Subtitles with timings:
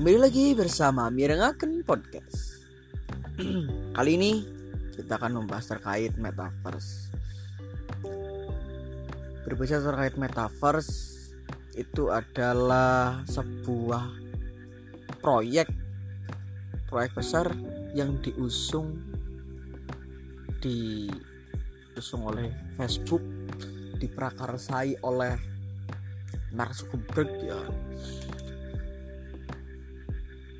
[0.00, 2.64] Kembali lagi bersama Mirengaken Podcast.
[4.00, 4.32] Kali ini
[4.96, 7.12] kita akan membahas terkait Metaverse.
[9.44, 10.96] Berbicara terkait Metaverse
[11.76, 14.08] Itu adalah sebuah
[15.20, 15.68] proyek
[16.88, 17.52] Proyek besar
[17.92, 18.96] yang diusung
[20.64, 22.48] Diusung oleh
[22.80, 23.20] Facebook
[24.00, 25.36] Diprakarsai oleh
[26.56, 27.60] Mark Zuckerberg ya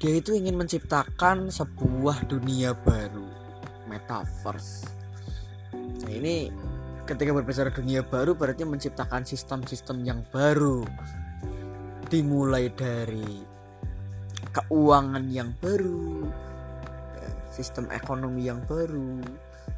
[0.00, 3.26] dia itu ingin menciptakan sebuah dunia baru
[3.86, 4.90] metaverse.
[5.74, 6.50] Nah ini
[7.04, 10.84] ketika berbicara dunia baru berarti menciptakan sistem-sistem yang baru.
[12.04, 13.42] Dimulai dari
[14.54, 16.30] keuangan yang baru
[17.54, 19.22] sistem ekonomi yang baru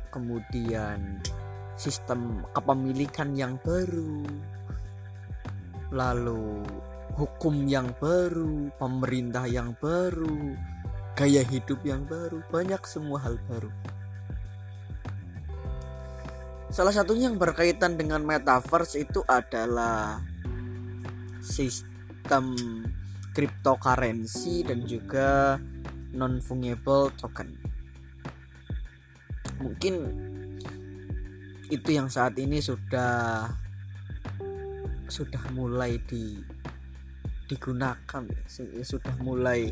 [0.09, 1.21] kemudian
[1.77, 4.25] sistem kepemilikan yang baru
[5.93, 6.65] lalu
[7.17, 10.53] hukum yang baru, pemerintah yang baru,
[11.17, 13.73] gaya hidup yang baru, banyak semua hal baru.
[16.69, 20.21] Salah satunya yang berkaitan dengan metaverse itu adalah
[21.41, 22.53] sistem
[23.33, 25.57] cryptocurrency dan juga
[26.13, 27.49] non fungible token.
[29.57, 29.95] Mungkin
[31.73, 33.49] itu yang saat ini sudah
[35.09, 36.56] sudah mulai di
[37.47, 39.71] digunakan ya, sudah mulai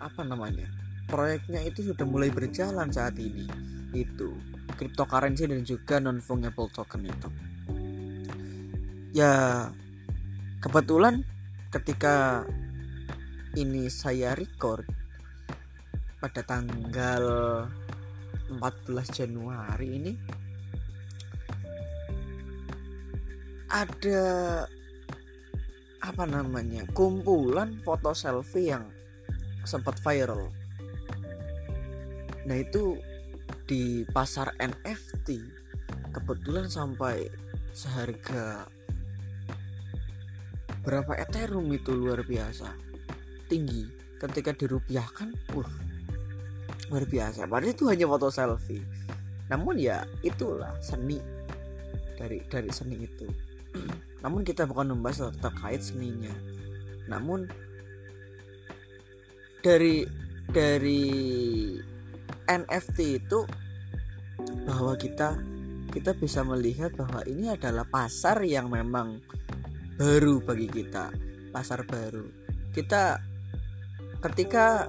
[0.00, 0.70] apa namanya
[1.10, 3.44] proyeknya itu sudah mulai berjalan saat ini
[3.90, 4.32] itu
[4.78, 7.28] cryptocurrency dan juga non fungible token itu.
[9.10, 9.66] Ya
[10.62, 11.26] kebetulan
[11.74, 12.46] ketika
[13.58, 14.86] ini saya record
[16.22, 17.24] pada tanggal
[18.54, 18.62] 14
[19.10, 20.12] Januari ini
[23.70, 24.22] ada
[26.00, 28.88] apa namanya kumpulan foto selfie yang
[29.68, 30.48] sempat viral.
[32.48, 32.96] Nah itu
[33.68, 35.28] di pasar NFT
[36.10, 37.28] kebetulan sampai
[37.76, 38.64] seharga
[40.80, 42.72] berapa ethereum itu luar biasa.
[43.46, 44.00] Tinggi.
[44.20, 45.70] Ketika dirupiahkan uh
[46.92, 47.48] luar biasa.
[47.48, 48.84] Padahal itu hanya foto selfie.
[49.48, 51.16] Namun ya itulah seni
[52.20, 53.49] dari dari seni itu
[54.20, 56.32] namun kita bukan membahas terkait seninya.
[57.08, 57.48] Namun
[59.60, 60.04] dari
[60.50, 61.04] dari
[62.48, 63.40] NFT itu
[64.64, 65.36] bahwa kita
[65.90, 69.20] kita bisa melihat bahwa ini adalah pasar yang memang
[69.98, 71.10] baru bagi kita
[71.50, 72.24] pasar baru.
[72.70, 73.18] Kita
[74.22, 74.86] ketika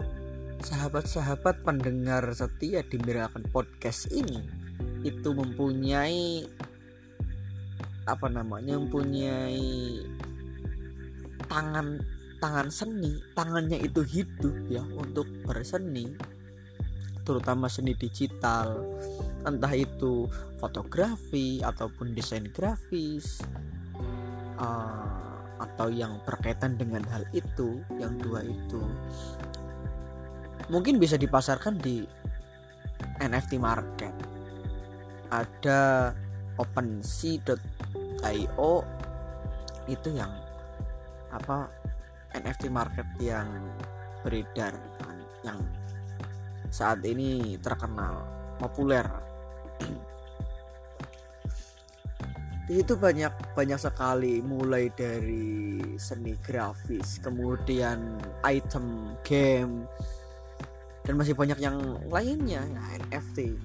[0.62, 4.46] sahabat-sahabat pendengar setia di Miracle Podcast ini
[5.02, 6.46] itu mempunyai
[8.10, 10.02] apa namanya mempunyai
[11.46, 12.02] tangan
[12.42, 16.10] tangan seni tangannya itu hidup ya untuk berseni
[17.22, 18.82] terutama seni digital.
[19.46, 20.30] Entah itu
[20.62, 23.42] fotografi ataupun desain grafis
[24.58, 28.82] uh, atau yang berkaitan dengan hal itu yang dua itu.
[30.70, 32.06] Mungkin bisa dipasarkan di
[33.22, 34.14] NFT market.
[35.32, 36.12] Ada
[36.60, 37.56] OpenSea
[38.30, 38.86] io
[39.90, 40.30] itu yang
[41.34, 41.66] apa
[42.38, 43.48] NFT market yang
[44.24, 44.72] beredar
[45.02, 45.59] kan, yang
[46.72, 48.24] saat ini terkenal
[48.62, 49.04] populer.
[52.72, 58.16] Itu banyak banyak sekali mulai dari seni grafis kemudian
[58.48, 59.84] item game
[61.03, 61.76] dan masih banyak yang
[62.08, 63.59] lainnya ya, NFT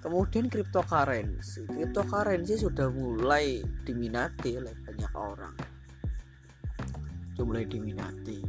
[0.00, 1.68] Kemudian cryptocurrency.
[1.68, 5.54] Cryptocurrency sudah mulai diminati oleh banyak orang.
[7.36, 8.40] Sudah mulai diminati.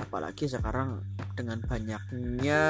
[0.00, 1.04] Apalagi sekarang
[1.36, 2.62] dengan banyaknya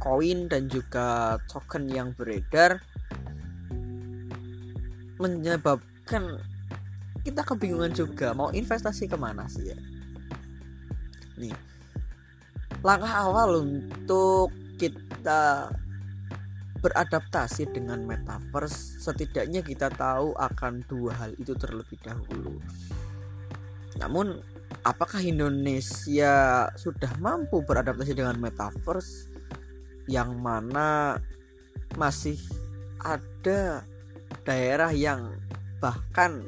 [0.00, 2.82] koin dan juga token yang beredar
[5.22, 6.42] menyebabkan
[7.22, 9.78] kita kebingungan juga mau investasi ke mana sih ya
[11.38, 11.54] nih
[12.82, 15.70] langkah awal untuk kita
[16.82, 22.58] beradaptasi dengan metaverse setidaknya kita tahu akan dua hal itu terlebih dahulu.
[24.02, 24.42] Namun
[24.82, 29.30] apakah Indonesia sudah mampu beradaptasi dengan metaverse?
[30.10, 31.22] Yang mana
[31.94, 32.42] masih
[32.98, 33.86] ada
[34.42, 35.38] daerah yang
[35.78, 36.42] bahkan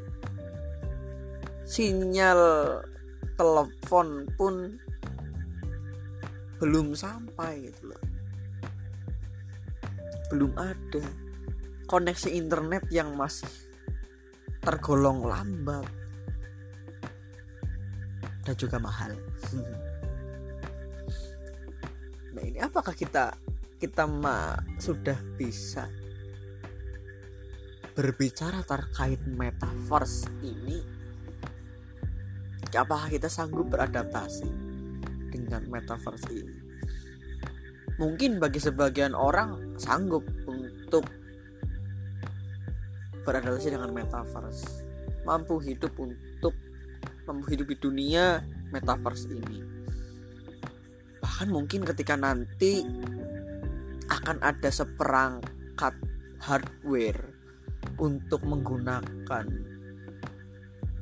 [1.62, 2.82] sinyal
[3.38, 4.82] telepon pun
[6.58, 8.13] belum sampai gitu loh
[10.32, 11.04] belum ada
[11.84, 13.48] koneksi internet yang masih
[14.64, 15.84] tergolong lambat.
[18.44, 19.16] Dan juga mahal.
[22.36, 23.32] Nah ini apakah kita
[23.80, 25.88] kita ma sudah bisa
[27.96, 30.80] berbicara terkait metaverse ini?
[32.74, 34.50] Apakah kita sanggup beradaptasi
[35.30, 36.58] dengan metaverse ini?
[38.02, 41.04] Mungkin bagi sebagian orang sanggup untuk
[43.24, 44.84] beradaptasi dengan metaverse.
[45.24, 46.52] Mampu hidup untuk
[47.24, 49.58] mampu hidup di dunia metaverse ini.
[51.24, 52.84] Bahkan mungkin ketika nanti
[54.12, 55.96] akan ada seperangkat
[56.44, 57.32] hardware
[57.96, 59.46] untuk menggunakan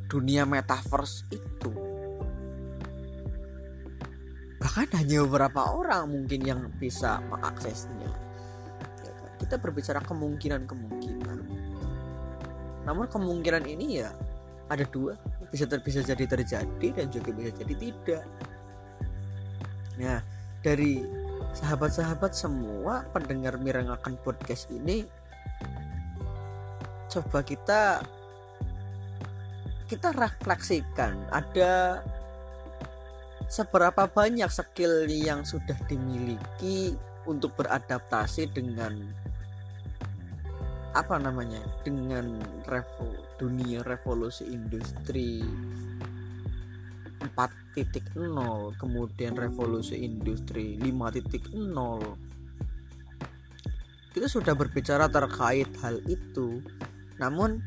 [0.07, 1.73] dunia metaverse itu.
[4.63, 8.32] Bahkan hanya beberapa orang mungkin yang bisa mengaksesnya?
[9.53, 11.39] Kita berbicara kemungkinan-kemungkinan.
[12.89, 14.09] Namun kemungkinan ini ya
[14.73, 15.13] ada dua.
[15.53, 18.25] Bisa ter bisa jadi terjadi dan juga bisa jadi tidak.
[20.01, 20.25] Nah
[20.65, 21.05] dari
[21.53, 25.05] sahabat-sahabat semua pendengar mirangakan podcast ini
[27.13, 28.01] coba kita
[29.85, 32.01] kita refleksikan ada
[33.53, 36.97] seberapa banyak skill yang sudah dimiliki
[37.29, 38.97] untuk beradaptasi dengan
[40.93, 41.61] apa namanya?
[41.85, 43.11] Dengan revo,
[43.41, 45.43] dunia revolusi industri
[47.23, 48.19] 4.0
[48.77, 51.55] kemudian revolusi industri 5.0
[54.13, 56.61] kita sudah berbicara terkait hal itu
[57.17, 57.63] namun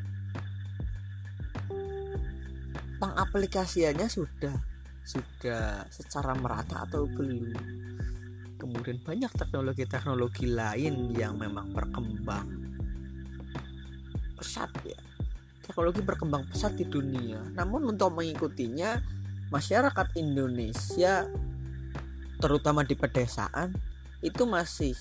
[3.02, 4.54] pengaplikasiannya sudah
[5.06, 7.50] sudah secara merata atau belum
[8.56, 12.65] kemudian banyak teknologi-teknologi lain yang memang berkembang
[14.36, 15.00] pesat ya.
[15.64, 17.42] Teknologi berkembang pesat di dunia.
[17.56, 19.02] Namun untuk mengikutinya
[19.50, 21.26] masyarakat Indonesia
[22.36, 23.72] terutama di pedesaan
[24.20, 24.92] itu masih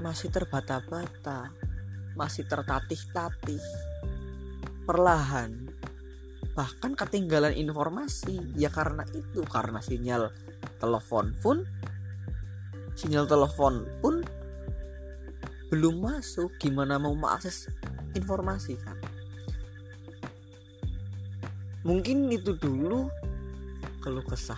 [0.00, 1.52] masih terbata-bata
[2.14, 3.60] masih tertatih-tatih
[4.86, 5.50] perlahan
[6.54, 8.38] bahkan ketinggalan informasi.
[8.54, 10.30] Ya karena itu karena sinyal
[10.78, 11.66] telepon pun
[12.94, 14.22] sinyal telepon pun
[15.72, 17.68] belum masuk gimana mau mengakses
[18.14, 18.96] informasi kan
[21.84, 23.12] mungkin itu dulu
[24.00, 24.56] keluh kesah.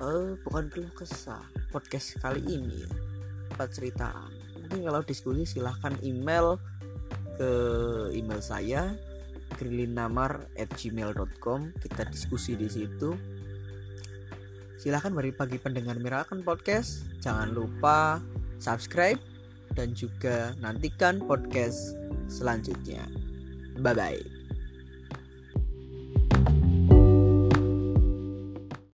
[0.00, 2.90] Eh bukan keluh kesah podcast kali ini ya
[3.70, 4.10] cerita
[4.58, 6.58] mungkin kalau diskusi silahkan email
[7.38, 7.46] ke
[8.10, 8.90] email saya
[9.54, 13.14] grilinamar@gmail.com kita diskusi di situ.
[14.82, 17.06] Silahkan bagi pagi pendengar Mirakan Podcast.
[17.22, 18.18] Jangan lupa
[18.58, 19.31] subscribe
[19.72, 21.96] dan juga nantikan podcast
[22.28, 23.04] selanjutnya.
[23.80, 24.31] Bye bye